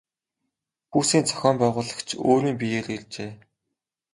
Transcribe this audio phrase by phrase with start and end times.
[0.89, 3.31] Пүүсийн зохион байгуулагч өөрийн биеэр иржээ.